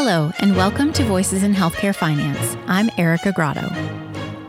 [0.00, 2.56] Hello, and welcome to Voices in Healthcare Finance.
[2.68, 3.68] I'm Erica Grotto.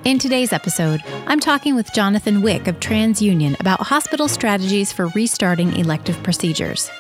[0.06, 5.76] In today's episode, I'm talking with Jonathan Wiik of TransUnion about hospital strategies for restarting
[5.76, 6.92] elective procedures.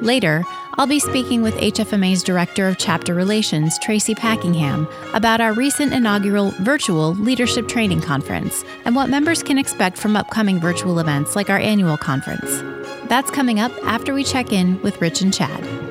[0.00, 0.44] Later,
[0.78, 6.52] I'll be speaking with HFMA's Director of Chapter Relations, Tracy Packingham, about our recent inaugural
[6.52, 11.58] virtual leadership training conference and what members can expect from upcoming virtual events like our
[11.58, 12.62] annual conference.
[13.10, 15.87] That's coming up after we check in with Rich and Chad.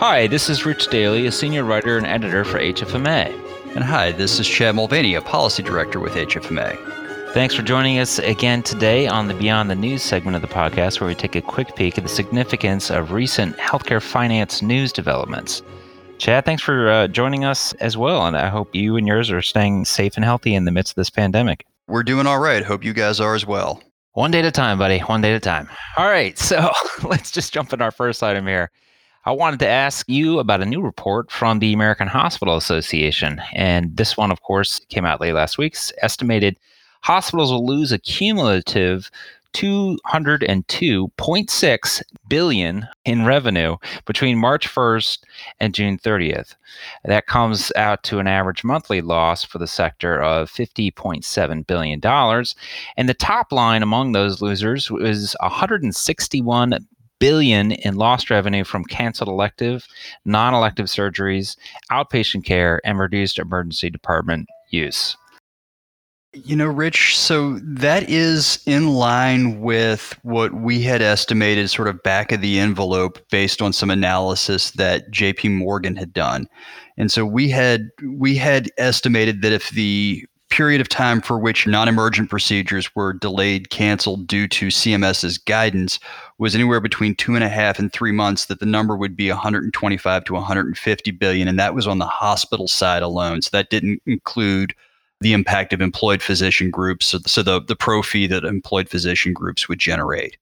[0.00, 3.74] Hi, this is Rich Daly, a senior writer and editor for HFMA.
[3.74, 7.34] And hi, this is Chad Mulvany, a policy director with HFMA.
[7.34, 11.00] Thanks for joining us again today on the Beyond the News segment of the podcast,
[11.00, 15.62] where we take a quick peek at the significance of recent healthcare finance news developments.
[16.16, 19.42] Chad, thanks for uh, joining us as well, and I hope you and yours are
[19.42, 21.66] staying safe and healthy in the midst of this pandemic.
[21.88, 22.64] We're doing all right.
[22.64, 23.82] Hope you guys are as well.
[24.14, 25.00] One day at a time, buddy.
[25.00, 25.68] One day at a time.
[25.98, 26.70] All right, so
[27.04, 28.70] let's just jump in our first item here.
[29.30, 33.40] I wanted to ask you about a new report from the American Hospital Association.
[33.52, 35.76] And this one, of course, came out late last week.
[36.02, 36.58] Estimated
[37.02, 39.08] hospitals will lose a cumulative
[39.54, 45.18] 202.6 billion in revenue between March 1st
[45.60, 46.56] and June 30th.
[47.04, 52.56] That comes out to an average monthly loss for the sector of 50.7 billion dollars,
[52.96, 56.84] and the top line among those losers was 161
[57.20, 59.86] billion in lost revenue from canceled elective,
[60.24, 61.56] non-elective surgeries,
[61.92, 65.16] outpatient care, and reduced emergency department use.
[66.32, 72.00] You know, Rich, so that is in line with what we had estimated, sort of
[72.04, 76.46] back of the envelope, based on some analysis that JP Morgan had done.
[76.96, 81.66] And so we had we had estimated that if the period of time for which
[81.66, 85.98] non-emergent procedures were delayed, canceled due to CMS's guidance
[86.38, 89.28] was anywhere between two and a half and three months, that the number would be
[89.28, 93.42] 125 to 150 billion, and that was on the hospital side alone.
[93.42, 94.74] So that didn't include
[95.20, 99.32] the impact of employed physician groups, so, so the, the pro fee that employed physician
[99.32, 100.36] groups would generate.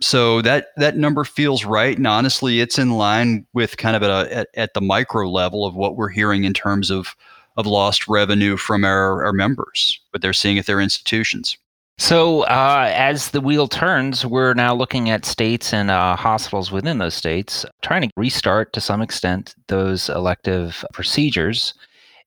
[0.00, 4.36] So that that number feels right, and honestly, it's in line with kind of a,
[4.36, 7.14] at, at the micro level of what we're hearing in terms of
[7.56, 11.56] of lost revenue from our, our members, what they're seeing at their institutions.
[11.98, 16.98] So, uh, as the wheel turns, we're now looking at states and uh, hospitals within
[16.98, 21.74] those states trying to restart to some extent those elective procedures.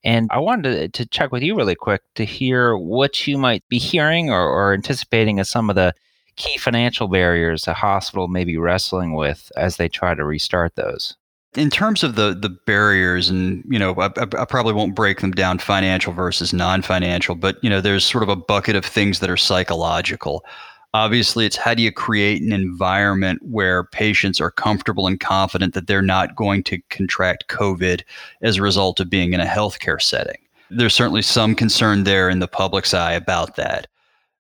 [0.04, 3.68] And I wanted to, to check with you really quick to hear what you might
[3.68, 5.94] be hearing or, or anticipating as some of the
[6.36, 11.18] key financial barriers a hospital may be wrestling with as they try to restart those.
[11.56, 15.32] In terms of the the barriers, and you know, I, I probably won't break them
[15.32, 19.30] down financial versus non-financial, but you know, there's sort of a bucket of things that
[19.30, 20.44] are psychological.
[20.94, 25.88] Obviously, it's how do you create an environment where patients are comfortable and confident that
[25.88, 28.02] they're not going to contract COVID
[28.42, 30.38] as a result of being in a healthcare setting.
[30.70, 33.88] There's certainly some concern there in the public's eye about that.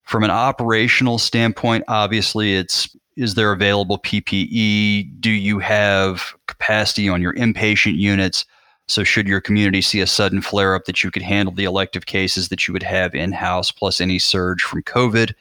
[0.03, 5.21] From an operational standpoint, obviously, it's is there available PPE?
[5.21, 8.45] Do you have capacity on your inpatient units?
[8.87, 12.05] So, should your community see a sudden flare up, that you could handle the elective
[12.05, 15.33] cases that you would have in house, plus any surge from COVID?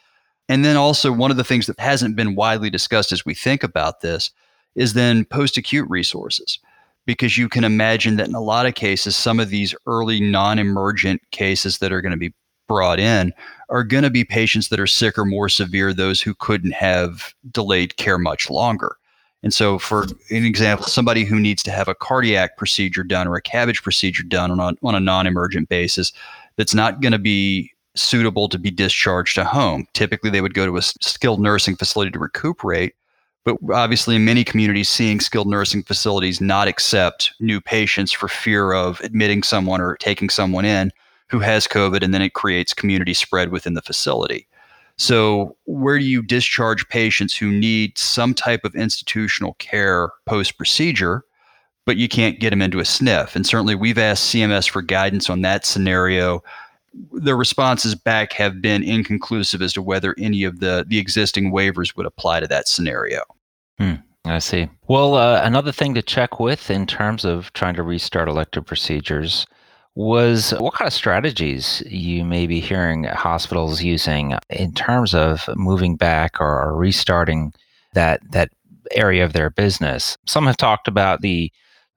[0.49, 3.63] And then also, one of the things that hasn't been widely discussed as we think
[3.63, 4.31] about this
[4.75, 6.59] is then post acute resources.
[7.07, 10.59] Because you can imagine that in a lot of cases, some of these early non
[10.59, 12.33] emergent cases that are going to be
[12.67, 13.33] brought in
[13.69, 17.35] are going to be patients that are sick or more severe, those who couldn't have
[17.51, 18.97] delayed care much longer.
[19.43, 23.37] And so, for an example, somebody who needs to have a cardiac procedure done or
[23.37, 26.13] a CABG procedure done on a, on a non emergent basis,
[26.57, 29.87] that's not going to be suitable to be discharged to home.
[29.93, 32.95] Typically, they would go to a skilled nursing facility to recuperate.
[33.45, 38.73] But obviously, in many communities, seeing skilled nursing facilities not accept new patients for fear
[38.73, 40.91] of admitting someone or taking someone in
[41.31, 44.47] who has COVID, and then it creates community spread within the facility.
[44.97, 51.25] So, where do you discharge patients who need some type of institutional care post procedure,
[51.85, 53.35] but you can't get them into a SNF?
[53.35, 56.43] And certainly, we've asked CMS for guidance on that scenario
[57.13, 61.97] the responses back have been inconclusive as to whether any of the the existing waivers
[61.97, 63.23] would apply to that scenario.
[63.79, 63.95] Hmm,
[64.25, 64.69] I see.
[64.89, 69.47] Well, uh, another thing to check with in terms of trying to restart elective procedures
[69.97, 75.97] was what kind of strategies you may be hearing hospitals using in terms of moving
[75.97, 77.53] back or restarting
[77.93, 78.51] that that
[78.91, 80.17] area of their business.
[80.27, 81.53] Some have talked about the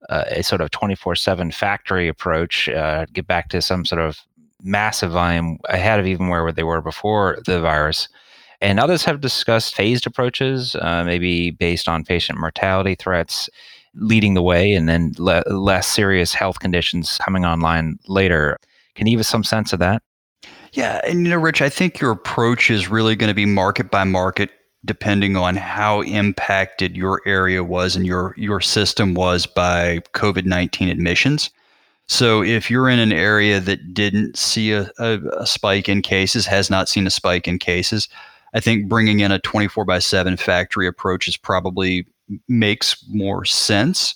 [0.10, 4.20] uh, a sort of 24/7 factory approach, uh, get back to some sort of
[4.62, 8.08] massive volume ahead of even where they were before the virus.
[8.60, 13.50] And others have discussed phased approaches, uh, maybe based on patient mortality threats.
[13.98, 18.58] Leading the way and then le- less serious health conditions coming online later.
[18.96, 20.02] Can you give us some sense of that?
[20.74, 23.90] Yeah, and you know, Rich, I think your approach is really going to be market
[23.90, 24.50] by market,
[24.86, 30.90] depending on how impacted your area was and your your system was by COVID nineteen
[30.90, 31.50] admissions.
[32.08, 36.46] So if you're in an area that didn't see a, a, a, spike in cases,
[36.46, 38.08] has not seen a spike in cases,
[38.54, 42.08] I think bringing in a 24 by 7 factory approach is probably
[42.47, 44.15] makes more sense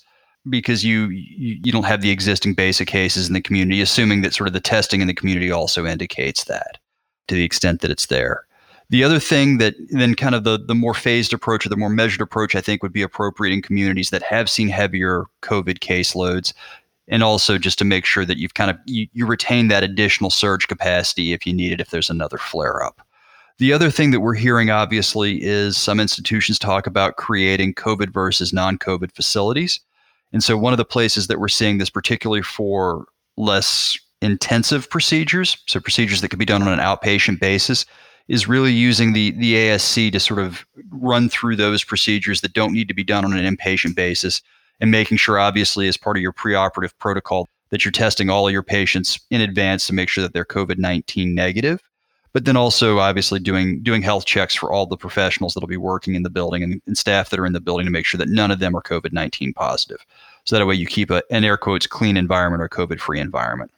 [0.49, 4.33] because you, you you don't have the existing basic cases in the community, assuming that
[4.33, 6.79] sort of the testing in the community also indicates that
[7.27, 8.45] to the extent that it's there.
[8.89, 11.89] The other thing that then kind of the the more phased approach or the more
[11.89, 16.53] measured approach I think would be appropriate in communities that have seen heavier COVID caseloads
[17.07, 20.29] and also just to make sure that you've kind of you, you retain that additional
[20.29, 23.01] surge capacity if you need it if there's another flare up
[23.61, 28.51] the other thing that we're hearing obviously is some institutions talk about creating covid versus
[28.51, 29.79] non-covid facilities
[30.33, 33.05] and so one of the places that we're seeing this particularly for
[33.37, 37.85] less intensive procedures so procedures that could be done on an outpatient basis
[38.27, 42.73] is really using the the ASC to sort of run through those procedures that don't
[42.73, 44.41] need to be done on an inpatient basis
[44.81, 48.51] and making sure, obviously, as part of your preoperative protocol, that you're testing all of
[48.51, 51.81] your patients in advance to make sure that they're COVID 19 negative.
[52.33, 56.15] But then also, obviously, doing doing health checks for all the professionals that'll be working
[56.15, 58.29] in the building and, and staff that are in the building to make sure that
[58.29, 60.05] none of them are COVID 19 positive.
[60.45, 63.71] So that way you keep a, an air quotes clean environment or COVID free environment.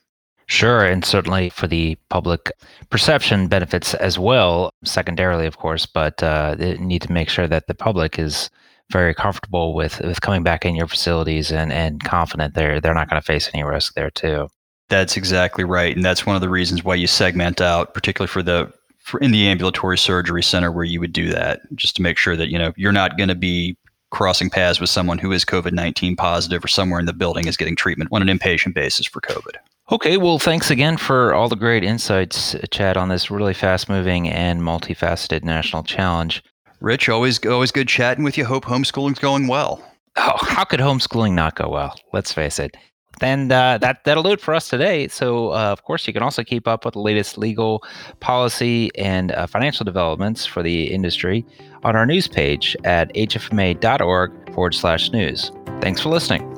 [0.47, 2.51] Sure, and certainly for the public
[2.89, 7.67] perception benefits as well, secondarily, of course, but uh, they need to make sure that
[7.67, 8.49] the public is
[8.91, 13.09] very comfortable with with coming back in your facilities and and confident they're they're not
[13.09, 14.47] going to face any risk there too.
[14.93, 18.43] That's exactly right, and that's one of the reasons why you segment out, particularly for
[18.43, 22.15] the for in the ambulatory surgery center where you would do that, just to make
[22.15, 23.75] sure that you know you're not going to be
[24.11, 27.57] crossing paths with someone who is COVID nineteen positive or somewhere in the building is
[27.57, 29.55] getting treatment on an inpatient basis for COVID.
[29.91, 34.29] Okay, well, thanks again for all the great insights, Chad, on this really fast moving
[34.29, 36.43] and multifaceted national challenge.
[36.81, 38.45] Rich, always always good chatting with you.
[38.45, 39.83] Hope homeschooling's going well.
[40.17, 41.95] Oh, how could homeschooling not go well?
[42.13, 42.77] Let's face it.
[43.21, 45.07] And uh, that that'll do it for us today.
[45.07, 47.83] So, uh, of course, you can also keep up with the latest legal
[48.19, 51.45] policy and uh, financial developments for the industry
[51.83, 55.51] on our news page at hfma.org forward slash news.
[55.81, 56.49] Thanks for listening.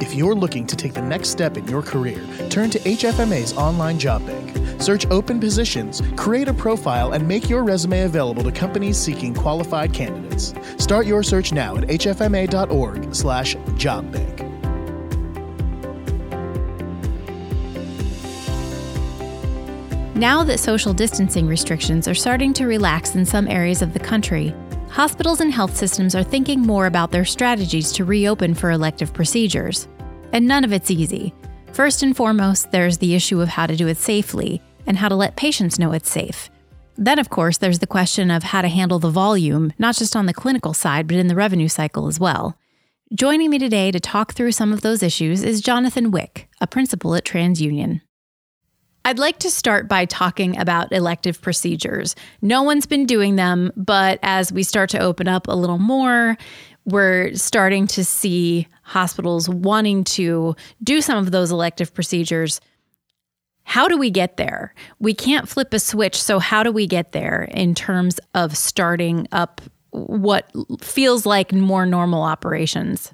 [0.00, 3.98] If you're looking to take the next step in your career, turn to HFMA's online
[3.98, 4.59] job bank.
[4.80, 9.92] Search open positions, create a profile, and make your resume available to companies seeking qualified
[9.92, 10.52] candidates.
[10.78, 14.46] Start your search now at hfma.org/jobbank.
[20.16, 24.54] Now that social distancing restrictions are starting to relax in some areas of the country,
[24.90, 29.88] hospitals and health systems are thinking more about their strategies to reopen for elective procedures.
[30.32, 31.32] And none of it's easy.
[31.72, 35.14] First and foremost, there's the issue of how to do it safely and how to
[35.14, 36.50] let patients know it's safe.
[36.96, 40.26] Then, of course, there's the question of how to handle the volume, not just on
[40.26, 42.58] the clinical side, but in the revenue cycle as well.
[43.14, 47.14] Joining me today to talk through some of those issues is Jonathan Wiik, a principal
[47.14, 48.00] at TransUnion.
[49.04, 52.16] I'd like to start by talking about elective procedures.
[52.42, 56.36] No one's been doing them, but as we start to open up a little more,
[56.84, 62.60] we're starting to see hospitals wanting to do some of those elective procedures.
[63.70, 64.74] How do we get there?
[64.98, 66.20] We can't flip a switch.
[66.20, 69.60] So, how do we get there in terms of starting up
[69.90, 70.50] what
[70.80, 73.12] feels like more normal operations?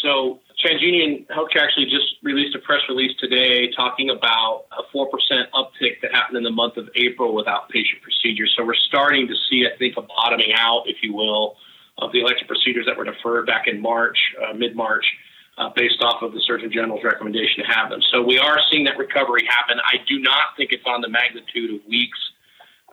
[0.00, 5.06] So, TransUnion Healthcare actually just released a press release today talking about a 4%
[5.52, 8.54] uptick that happened in the month of April with outpatient procedures.
[8.56, 11.56] So, we're starting to see, I think, a bottoming out, if you will,
[11.98, 15.04] of the elective procedures that were deferred back in March, uh, mid March,
[15.58, 18.00] uh, based off of the Surgeon General's recommendation to have them.
[18.12, 19.78] So we are seeing that recovery happen.
[19.80, 22.18] I do not think it's on the magnitude of weeks,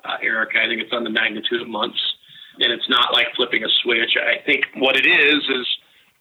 [0.06, 0.56] uh, Eric.
[0.56, 2.00] I think it's on the magnitude of months.
[2.60, 4.16] And it's not like flipping a switch.
[4.16, 5.68] I think what it is is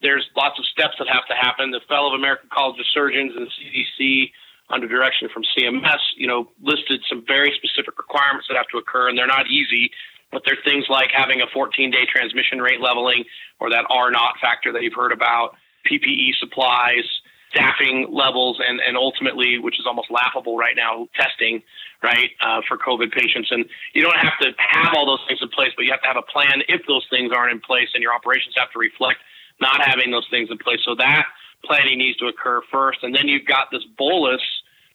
[0.00, 1.70] there's lots of steps that have to happen.
[1.70, 4.32] The Fellow of American College of Surgeons and the CDC,
[4.70, 9.10] under direction from CMS, you know, listed some very specific requirements that have to occur,
[9.10, 9.90] and they're not easy
[10.32, 13.24] but they're things like having a 14 day transmission rate leveling
[13.60, 15.54] or that R naught factor that you've heard about,
[15.90, 17.04] PPE supplies,
[17.50, 21.62] staffing levels, and, and ultimately, which is almost laughable right now, testing,
[22.02, 23.48] right, uh, for COVID patients.
[23.50, 26.08] And you don't have to have all those things in place, but you have to
[26.08, 29.18] have a plan if those things aren't in place, and your operations have to reflect
[29.60, 30.80] not having those things in place.
[30.84, 31.26] So that
[31.64, 33.00] planning needs to occur first.
[33.02, 34.42] And then you've got this bolus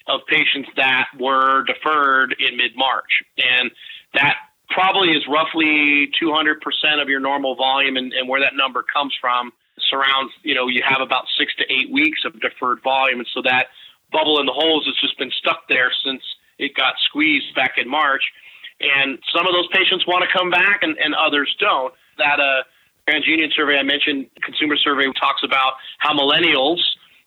[0.08, 3.24] of patients that were deferred in mid March.
[3.38, 3.72] And
[4.14, 4.36] that
[4.70, 9.52] probably is roughly 200% of your normal volume, and, and where that number comes from
[9.90, 13.20] surrounds, you know, you have about six to eight weeks of deferred volume.
[13.20, 13.68] And so that
[14.12, 16.22] bubble in the holes has just been stuck there since
[16.58, 18.24] it got squeezed back in March.
[18.80, 21.94] And some of those patients want to come back and, and others don't.
[22.18, 22.64] That uh,
[23.08, 26.80] TransUnion survey I mentioned, consumer survey, talks about how millennials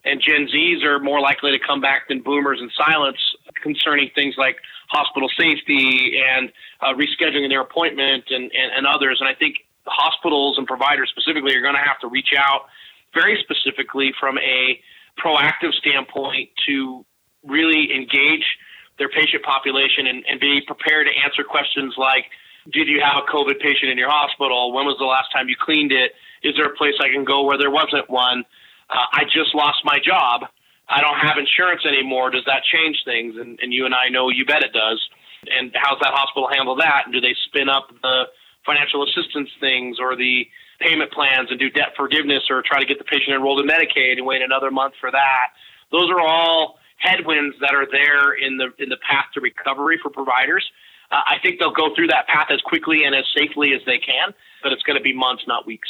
[0.04, 3.18] and Gen Zs are more likely to come back than boomers and silence
[3.62, 4.56] concerning things like
[4.88, 6.50] hospital safety and
[6.80, 9.18] uh, rescheduling their appointment and, and, and others.
[9.20, 9.56] And I think
[9.90, 12.70] hospitals and providers specifically are going to have to reach out
[13.12, 14.80] very specifically from a
[15.18, 17.04] proactive standpoint to
[17.44, 18.46] really engage
[18.98, 22.26] their patient population and, and be prepared to answer questions like
[22.72, 24.72] Did you have a COVID patient in your hospital?
[24.72, 26.12] When was the last time you cleaned it?
[26.42, 28.44] Is there a place I can go where there wasn't one?
[28.88, 30.42] Uh, I just lost my job.
[30.88, 32.30] I don't have insurance anymore.
[32.30, 33.36] Does that change things?
[33.36, 35.00] And, and you and I know you bet it does.
[35.48, 37.02] And how's that hospital handle that?
[37.06, 38.24] And do they spin up the
[38.70, 40.46] financial assistance things or the
[40.80, 44.16] payment plans and do debt forgiveness or try to get the patient enrolled in Medicaid
[44.16, 45.48] and wait another month for that?
[45.90, 50.10] Those are all headwinds that are there in the in the path to recovery for
[50.10, 50.64] providers.
[51.10, 53.98] Uh, I think they'll go through that path as quickly and as safely as they
[53.98, 55.88] can, but it's going to be months, not weeks.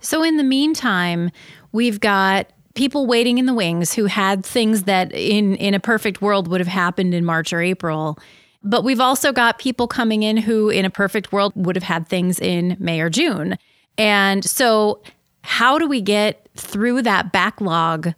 [0.00, 1.30] So in the meantime,
[1.72, 6.22] we've got people waiting in the wings who had things that in in a perfect
[6.22, 8.18] world would have happened in March or April.
[8.62, 12.08] But we've also got people coming in who in a perfect world would have had
[12.08, 13.56] things in May or June.
[13.96, 15.02] And so
[15.42, 18.12] how do we get through that backlog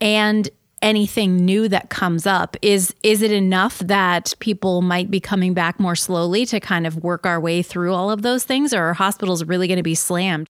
[0.00, 0.48] and
[0.80, 5.80] anything new that comes up is is it enough that people might be coming back
[5.80, 8.92] more slowly to kind of work our way through all of those things or are
[8.92, 10.46] hospitals really going to be slammed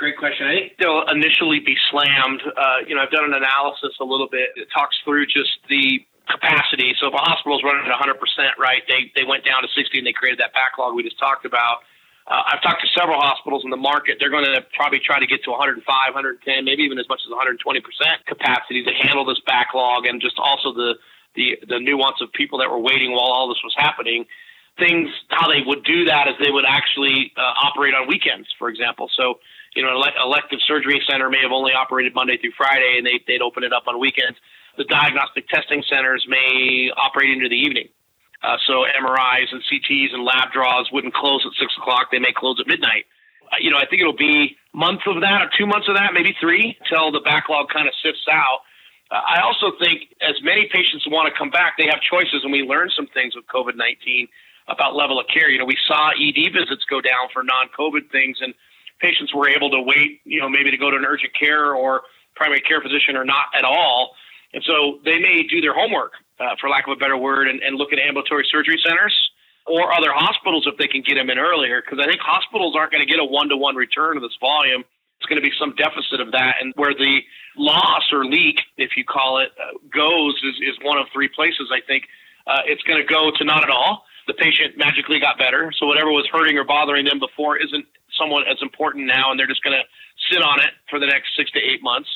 [0.00, 0.46] great question.
[0.46, 2.40] I think they'll initially be slammed.
[2.56, 4.48] Uh, you know, I've done an analysis a little bit.
[4.56, 6.94] It talks through just the capacity.
[7.02, 8.14] So if a hospital is running at 100%,
[8.58, 11.44] right, they, they went down to 60 and they created that backlog we just talked
[11.44, 11.82] about.
[12.30, 14.18] Uh, I've talked to several hospitals in the market.
[14.22, 17.30] They're going to probably try to get to 105, 110, maybe even as much as
[17.34, 17.82] 120%
[18.26, 20.94] capacity to handle this backlog and just also the,
[21.34, 24.24] the, the nuance of people that were waiting while all this was happening
[24.78, 28.70] things how they would do that is they would actually uh, operate on weekends, for
[28.70, 29.10] example.
[29.14, 29.36] So
[29.74, 33.22] you know, an elective surgery center may have only operated Monday through Friday, and they,
[33.26, 34.38] they'd open it up on weekends.
[34.80, 37.92] The diagnostic testing centers may operate into the evening.
[38.40, 42.08] Uh, so MRIs and CTs and lab draws wouldn't close at six o'clock.
[42.10, 43.04] They may close at midnight.
[43.52, 46.14] Uh, you know, I think it'll be months of that or two months of that,
[46.14, 48.64] maybe three, until the backlog kind of sifts out.
[49.12, 52.48] Uh, I also think as many patients want to come back, they have choices, and
[52.50, 54.28] we learned some things with COVID 19
[54.68, 55.50] about level of care.
[55.50, 58.54] You know, we saw ED visits go down for non COVID things, and
[58.96, 62.08] patients were able to wait, you know, maybe to go to an urgent care or
[62.34, 64.16] primary care physician or not at all.
[64.52, 67.62] And so they may do their homework, uh, for lack of a better word, and,
[67.62, 69.14] and look at ambulatory surgery centers
[69.66, 71.82] or other hospitals if they can get them in earlier.
[71.82, 74.36] Because I think hospitals aren't going to get a one to one return of this
[74.40, 74.82] volume.
[75.18, 76.56] It's going to be some deficit of that.
[76.60, 77.20] And where the
[77.56, 81.70] loss or leak, if you call it, uh, goes is, is one of three places,
[81.70, 82.04] I think.
[82.46, 84.04] Uh, it's going to go to not at all.
[84.26, 85.70] The patient magically got better.
[85.78, 87.84] So whatever was hurting or bothering them before isn't
[88.18, 89.84] somewhat as important now, and they're just going to
[90.32, 92.08] sit on it for the next six to eight months.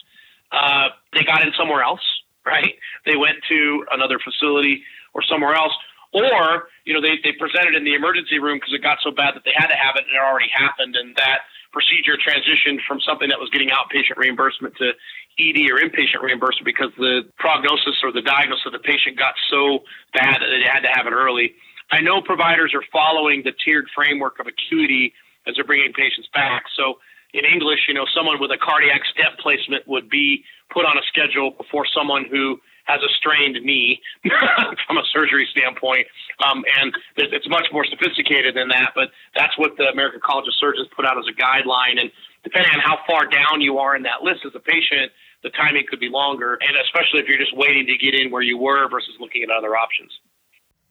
[0.50, 2.02] Uh, they got in somewhere else,
[2.44, 2.74] right?
[3.04, 5.72] They went to another facility or somewhere else,
[6.12, 9.34] or you know they they presented in the emergency room because it got so bad
[9.34, 13.00] that they had to have it, and it already happened, and that procedure transitioned from
[13.02, 14.94] something that was getting outpatient reimbursement to
[15.42, 19.80] ED or inpatient reimbursement because the prognosis or the diagnosis of the patient got so
[20.14, 21.52] bad that they had to have it early.
[21.90, 25.12] I know providers are following the tiered framework of acuity
[25.46, 26.62] as they're bringing patients back.
[26.76, 26.98] So
[27.34, 31.02] in English, you know, someone with a cardiac stent placement would be put on a
[31.10, 34.00] schedule before someone who has a strained knee
[34.86, 36.06] from a surgery standpoint.
[36.46, 40.54] Um, and it's much more sophisticated than that, but that's what the American College of
[40.60, 41.98] Surgeons put out as a guideline.
[41.98, 42.12] And
[42.44, 45.10] depending on how far down you are in that list as a patient,
[45.42, 46.54] the timing could be longer.
[46.62, 49.50] And especially if you're just waiting to get in where you were versus looking at
[49.50, 50.12] other options.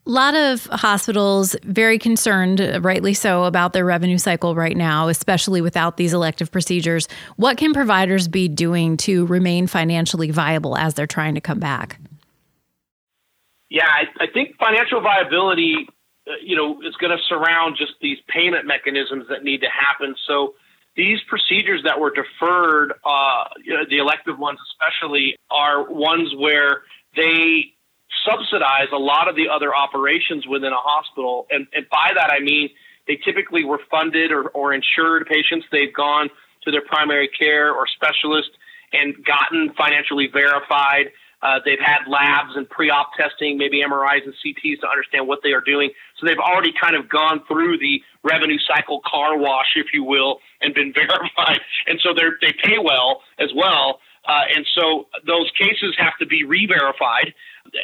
[0.06, 5.62] A lot of hospitals very concerned, rightly so, about their revenue cycle right now, especially
[5.62, 7.08] without these elective procedures.
[7.36, 11.98] What can providers be doing to remain financially viable as they're trying to come back?
[13.70, 15.88] Yeah, I, I think financial viability,
[16.28, 20.14] uh, you know, is going to surround just these payment mechanisms that need to happen.
[20.26, 20.54] So
[20.96, 26.82] these procedures that were deferred, uh, you know, the elective ones especially, are ones where
[27.16, 27.72] they
[28.26, 31.46] subsidize a lot of the other operations within a hospital.
[31.50, 32.70] And, and by that, I mean
[33.06, 35.66] they typically were funded or, or insured patients.
[35.70, 36.30] They've gone
[36.64, 38.50] to their primary care or specialist
[38.92, 41.12] and gotten financially verified
[41.44, 45.52] Uh, they've had labs and pre-op testing, maybe MRIs and CTs to understand what they
[45.52, 45.90] are doing.
[46.18, 50.38] So they've already kind of gone through the revenue cycle car wash, if you will,
[50.62, 51.60] and been verified.
[51.86, 54.00] And so they they pay well as well.
[54.26, 57.34] Uh, and so those cases have to be re-verified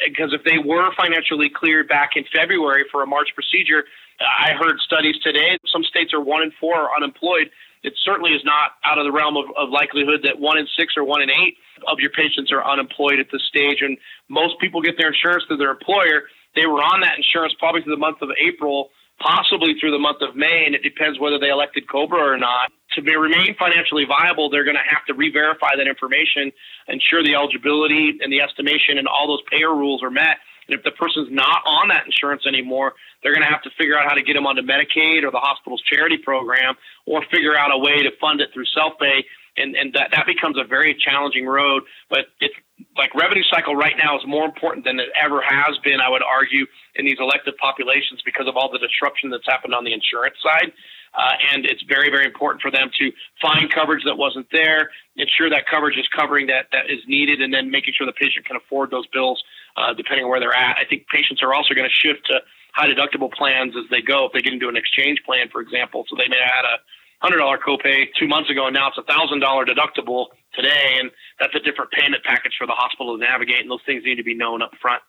[0.07, 3.83] because if they were financially cleared back in February for a March procedure,
[4.19, 5.57] I heard studies today.
[5.67, 7.49] Some states are one in four are unemployed
[7.83, 10.93] it certainly is not out of the realm of, of likelihood that one in six
[10.95, 11.57] or one in eight
[11.87, 13.81] of your patients are unemployed at this stage.
[13.81, 13.97] And
[14.29, 16.29] most people get their insurance through their employer.
[16.55, 20.21] They were on that insurance probably through the month of April, possibly through the month
[20.21, 22.71] of May, and it depends whether they elected COBRA or not.
[22.95, 26.51] To be, remain financially viable, they're going to have to re-verify that information,
[26.87, 30.37] ensure the eligibility and the estimation and all those payer rules are met.
[30.67, 32.93] And if the person's not on that insurance anymore,
[33.23, 35.39] they're going to have to figure out how to get them onto Medicaid or the
[35.39, 39.25] hospital's charity program or figure out a way to fund it through self pay.
[39.57, 41.83] And, and that, that becomes a very challenging road.
[42.09, 42.55] But it's
[42.95, 46.23] like revenue cycle right now is more important than it ever has been, I would
[46.23, 50.37] argue, in these elective populations because of all the disruption that's happened on the insurance
[50.41, 50.71] side.
[51.13, 55.49] Uh, and it's very, very important for them to find coverage that wasn't there, ensure
[55.49, 58.55] that coverage is covering that that is needed, and then making sure the patient can
[58.55, 59.43] afford those bills
[59.75, 60.77] uh, depending on where they're at.
[60.77, 62.39] I think patients are also going to shift to
[62.73, 64.25] high deductible plans as they go.
[64.25, 66.77] If they get into an exchange plan, for example, so they may have had a
[67.21, 71.11] hundred dollar copay two months ago, and now it's a thousand dollar deductible today, and
[71.39, 73.61] that's a different payment package for the hospital to navigate.
[73.61, 75.01] And those things need to be known up front.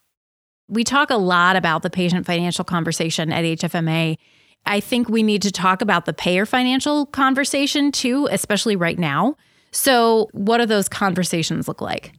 [0.69, 4.17] We talk a lot about the patient financial conversation at HFMA.
[4.67, 9.37] I think we need to talk about the payer financial conversation too, especially right now.
[9.73, 12.13] So, what do those conversations look like?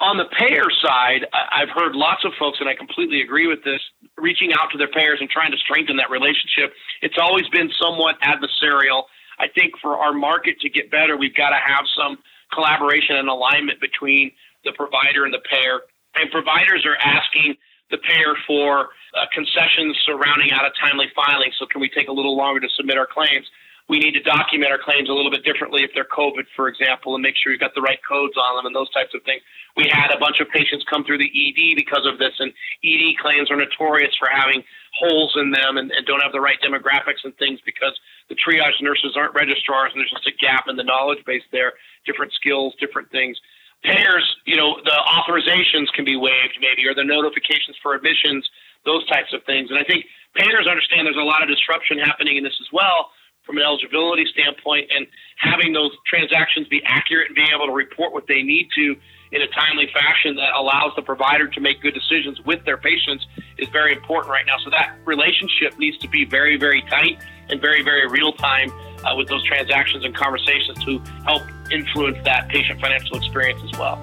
[0.00, 3.80] On the payer side, I've heard lots of folks, and I completely agree with this,
[4.16, 6.72] reaching out to their payers and trying to strengthen that relationship.
[7.02, 9.04] It's always been somewhat adversarial.
[9.38, 12.16] I think for our market to get better, we've got to have some
[12.52, 14.32] collaboration and alignment between
[14.64, 15.80] the provider and the payer.
[16.16, 17.56] And providers are asking
[17.90, 21.50] the payer for uh, concessions surrounding out of timely filing.
[21.58, 23.46] So, can we take a little longer to submit our claims?
[23.90, 27.18] we need to document our claims a little bit differently if they're COVID, for example,
[27.18, 29.42] and make sure you've got the right codes on them and those types of things.
[29.76, 32.54] We had a bunch of patients come through the ED because of this, and
[32.86, 34.62] ED claims are notorious for having
[34.94, 37.98] holes in them and, and don't have the right demographics and things because
[38.30, 41.74] the triage nurses aren't registrars and there's just a gap in the knowledge base there,
[42.06, 43.34] different skills, different things.
[43.82, 48.48] Payers, you know, the authorizations can be waived maybe, or the notifications for admissions,
[48.84, 49.70] those types of things.
[49.70, 53.10] And I think payers understand there's a lot of disruption happening in this as well
[53.44, 58.12] from an eligibility standpoint and having those transactions be accurate and being able to report
[58.12, 58.94] what they need to
[59.32, 63.26] in a timely fashion that allows the provider to make good decisions with their patients
[63.58, 64.56] is very important right now.
[64.62, 68.70] So that relationship needs to be very, very tight and very, very real time
[69.04, 74.00] uh, with those transactions and conversations to help influence that patient financial experience as well.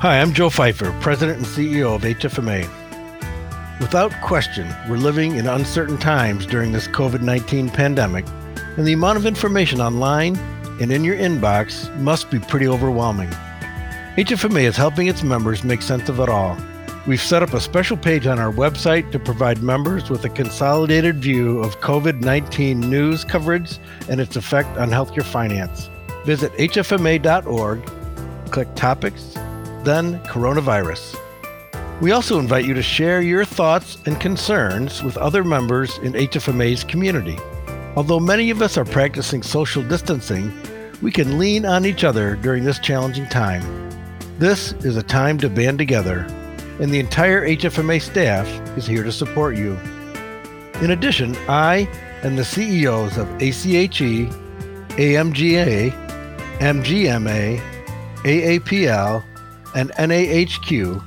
[0.00, 2.66] Hi, I'm Joe Fifer, President and CEO of HFMA.
[3.80, 8.24] Without question, we're living in uncertain times during this COVID 19 pandemic,
[8.78, 10.38] and the amount of information online
[10.80, 13.28] and in your inbox must be pretty overwhelming.
[14.16, 16.56] HFMA is helping its members make sense of it all.
[17.06, 21.16] We've set up a special page on our website to provide members with a consolidated
[21.16, 23.78] view of COVID 19 news coverage
[24.10, 25.88] and its effect on healthcare finance.
[26.26, 27.84] Visit hfma.org,
[28.50, 29.32] click Topics,
[29.82, 31.16] then coronavirus.
[32.02, 36.84] We also invite you to share your thoughts and concerns with other members in HFMA's
[36.84, 37.38] community.
[37.96, 40.52] Although many of us are practicing social distancing,
[41.00, 43.62] we can lean on each other during this challenging time.
[44.38, 46.26] This is a time to band together,
[46.80, 49.78] and the entire HFMA staff is here to support you.
[50.80, 51.86] In addition, I
[52.22, 54.28] and the CEOs of ACHE,
[54.96, 55.92] AMGA,
[56.58, 57.60] MGMA,
[58.22, 59.24] AAPL,
[59.74, 61.04] and NAHQ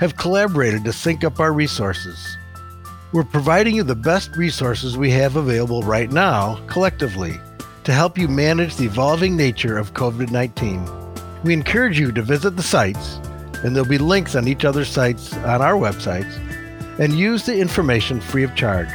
[0.00, 2.36] have collaborated to sync up our resources.
[3.12, 7.40] We're providing you the best resources we have available right now, collectively,
[7.84, 10.86] to help you manage the evolving nature of COVID 19.
[11.44, 13.20] We encourage you to visit the sites,
[13.64, 16.38] and there'll be links on each other's sites on our websites,
[17.00, 18.94] and use the information free of charge.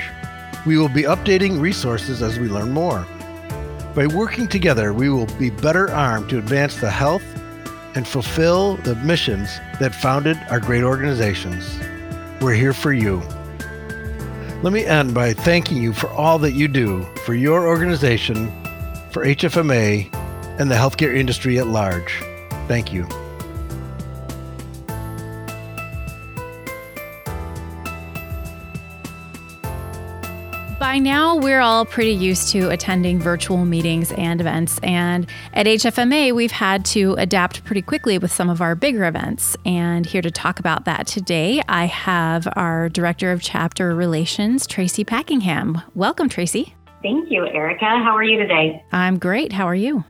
[0.65, 3.05] We will be updating resources as we learn more.
[3.95, 7.23] By working together, we will be better armed to advance the health
[7.95, 11.79] and fulfill the missions that founded our great organizations.
[12.39, 13.21] We're here for you.
[14.61, 18.51] Let me end by thanking you for all that you do for your organization,
[19.11, 20.13] for HFMA,
[20.59, 22.21] and the healthcare industry at large.
[22.67, 23.07] Thank you.
[30.89, 34.79] By now, we're all pretty used to attending virtual meetings and events.
[34.81, 39.55] And at HFMA, we've had to adapt pretty quickly with some of our bigger events.
[39.67, 45.05] And here to talk about that today, I have our Director of Chapter Relations, Tracy
[45.05, 45.83] Packingham.
[45.93, 46.73] Welcome, Tracy.
[47.03, 47.85] Thank you, Erica.
[47.85, 48.83] How are you today?
[48.91, 49.51] I'm great.
[49.51, 50.03] How are you?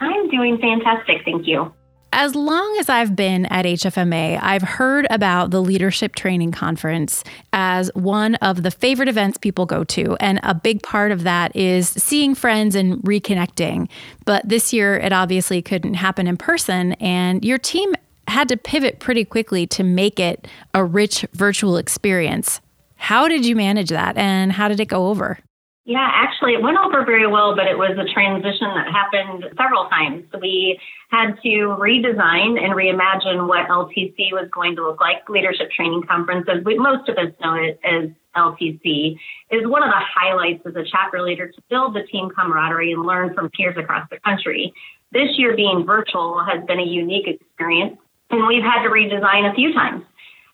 [0.00, 1.18] I'm doing fantastic.
[1.24, 1.72] Thank you.
[2.16, 7.90] As long as I've been at HFMA, I've heard about the Leadership Training Conference as
[7.96, 10.16] one of the favorite events people go to.
[10.20, 13.88] And a big part of that is seeing friends and reconnecting.
[14.26, 16.92] But this year, it obviously couldn't happen in person.
[16.94, 17.96] And your team
[18.28, 22.60] had to pivot pretty quickly to make it a rich virtual experience.
[22.94, 25.40] How did you manage that and how did it go over?
[25.86, 29.84] Yeah, actually, it went over very well, but it was a transition that happened several
[29.90, 30.24] times.
[30.40, 35.28] We had to redesign and reimagine what LTC was going to look like.
[35.28, 39.16] Leadership Training Conference, as we, most of us know it as LTC,
[39.50, 43.04] is one of the highlights as a chapter leader to build the team camaraderie and
[43.04, 44.72] learn from peers across the country.
[45.12, 47.98] This year being virtual has been a unique experience,
[48.30, 50.02] and we've had to redesign a few times.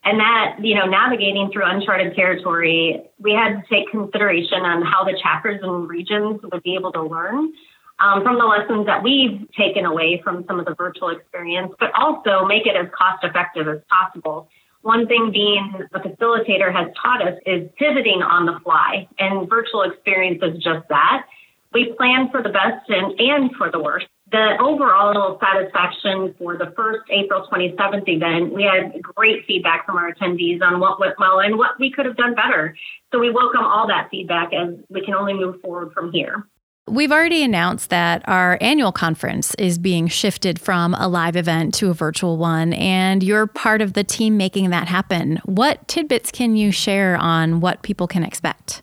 [0.03, 5.03] And that, you know, navigating through uncharted territory, we had to take consideration on how
[5.03, 7.53] the chapters and regions would be able to learn
[7.99, 11.91] um, from the lessons that we've taken away from some of the virtual experience, but
[11.93, 14.49] also make it as cost effective as possible.
[14.81, 19.83] One thing being the facilitator has taught us is pivoting on the fly, and virtual
[19.83, 21.27] experience is just that.
[21.73, 26.73] We plan for the best and, and for the worst the overall satisfaction for the
[26.75, 31.39] first April 27th event, we had great feedback from our attendees on what went well
[31.39, 32.75] and what we could have done better.
[33.11, 36.47] So we welcome all that feedback as we can only move forward from here.
[36.87, 41.89] We've already announced that our annual conference is being shifted from a live event to
[41.89, 45.39] a virtual one, and you're part of the team making that happen.
[45.45, 48.81] What tidbits can you share on what people can expect?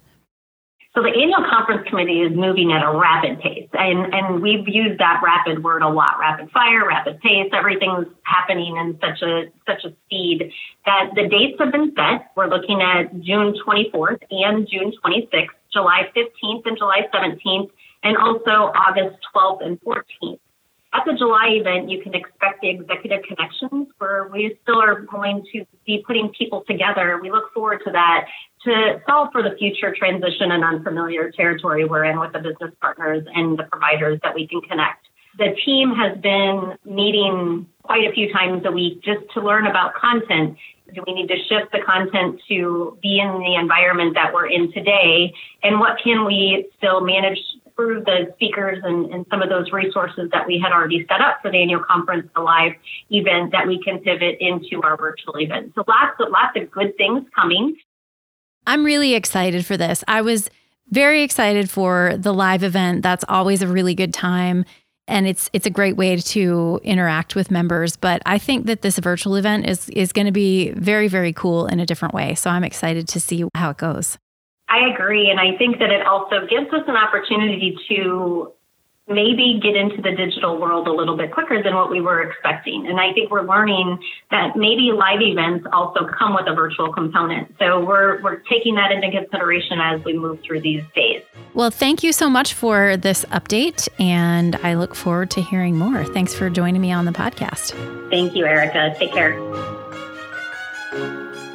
[0.98, 4.98] So the annual conference committee is moving at a rapid pace, and, and we've used
[4.98, 7.48] that rapid word a lot: rapid fire, rapid pace.
[7.52, 10.50] Everything's happening in such a such a speed
[10.86, 12.32] that the dates have been set.
[12.34, 17.70] We're looking at June 24th and June 26th, July 15th and July 17th,
[18.02, 20.40] and also August 12th and 14th.
[20.94, 25.44] At the July event, you can expect the executive connections where we still are going
[25.52, 27.18] to be putting people together.
[27.20, 28.26] We look forward to that
[28.64, 33.24] to solve for the future transition and unfamiliar territory we're in with the business partners
[33.34, 35.06] and the providers that we can connect.
[35.36, 39.94] The team has been meeting quite a few times a week just to learn about
[39.94, 40.56] content.
[40.94, 44.72] Do we need to shift the content to be in the environment that we're in
[44.72, 45.34] today?
[45.62, 47.38] And what can we still manage
[47.78, 51.38] through the speakers and, and some of those resources that we had already set up
[51.40, 52.72] for the annual conference, the live
[53.10, 55.72] event that we can pivot into our virtual event.
[55.76, 57.76] So lots of, lots of good things coming.
[58.66, 60.02] I'm really excited for this.
[60.08, 60.50] I was
[60.90, 63.02] very excited for the live event.
[63.02, 64.64] That's always a really good time
[65.08, 68.98] and it's it's a great way to interact with members, but I think that this
[68.98, 72.34] virtual event is is going to be very very cool in a different way.
[72.34, 74.18] So I'm excited to see how it goes.
[74.68, 75.30] I agree.
[75.30, 78.52] And I think that it also gives us an opportunity to
[79.08, 82.86] maybe get into the digital world a little bit quicker than what we were expecting.
[82.86, 83.98] And I think we're learning
[84.30, 87.54] that maybe live events also come with a virtual component.
[87.58, 91.22] So we're, we're taking that into consideration as we move through these days.
[91.54, 93.88] Well, thank you so much for this update.
[93.98, 96.04] And I look forward to hearing more.
[96.04, 97.72] Thanks for joining me on the podcast.
[98.10, 98.94] Thank you, Erica.
[98.98, 99.77] Take care.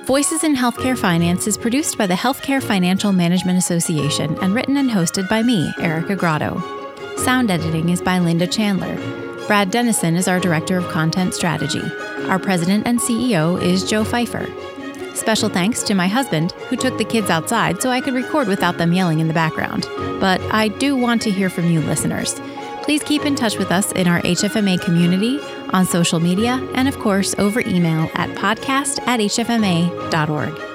[0.06, 4.90] Voices in Healthcare Finance is produced by the Healthcare Financial Management Association and written and
[4.90, 6.62] hosted by me, Erica Grotto.
[7.16, 8.98] Sound editing is by Linda Chandler.
[9.48, 11.82] Brad Dennison is our Director of Content Strategy.
[12.28, 14.46] Our President and CEO is Joe Fifer.
[15.16, 18.78] Special thanks to my husband, who took the kids outside so I could record without
[18.78, 19.88] them yelling in the background.
[20.20, 22.42] But I do want to hear from you listeners.
[22.82, 25.40] Please keep in touch with us in our HFMA community,
[25.74, 30.73] on social media, and of course over email at podcast at hfma.org.